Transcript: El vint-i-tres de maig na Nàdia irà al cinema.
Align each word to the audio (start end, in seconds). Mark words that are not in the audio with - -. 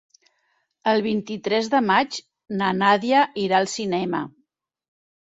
El 0.91 1.01
vint-i-tres 1.07 1.67
de 1.73 1.81
maig 1.89 2.17
na 2.61 2.69
Nàdia 2.77 3.19
irà 3.43 3.59
al 3.59 3.69
cinema. 3.75 4.23